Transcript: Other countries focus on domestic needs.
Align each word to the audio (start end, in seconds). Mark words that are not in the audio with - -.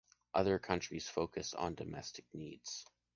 Other 0.33 0.57
countries 0.57 1.07
focus 1.07 1.53
on 1.53 1.75
domestic 1.75 2.25
needs. 2.33 2.87